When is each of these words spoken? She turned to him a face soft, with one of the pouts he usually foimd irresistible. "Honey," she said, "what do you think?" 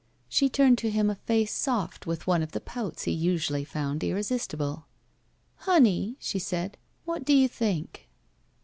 She 0.27 0.49
turned 0.49 0.79
to 0.79 0.89
him 0.89 1.11
a 1.11 1.15
face 1.15 1.53
soft, 1.53 2.07
with 2.07 2.25
one 2.25 2.41
of 2.41 2.53
the 2.53 2.59
pouts 2.59 3.03
he 3.03 3.11
usually 3.11 3.63
foimd 3.63 4.01
irresistible. 4.01 4.87
"Honey," 5.57 6.15
she 6.19 6.39
said, 6.39 6.75
"what 7.05 7.23
do 7.23 7.33
you 7.33 7.47
think?" 7.47 8.09